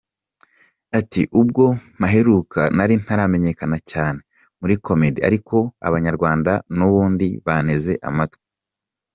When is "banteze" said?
7.45-7.93